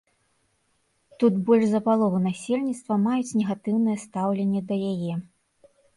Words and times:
Тут 1.23 1.33
больш 1.49 1.65
за 1.73 1.81
палову 1.87 2.21
насельніцтва 2.29 2.97
маюць 3.05 3.35
негатыўнае 3.43 3.97
стаўленне 4.05 4.61
да 4.73 4.79
яе. 4.95 5.13